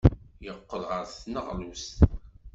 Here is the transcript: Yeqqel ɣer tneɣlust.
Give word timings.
Yeqqel 0.45 0.83
ɣer 0.89 1.03
tneɣlust. 1.11 1.97